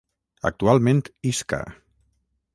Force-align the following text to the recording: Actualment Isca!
Actualment 0.49 1.03
Isca! 1.33 1.61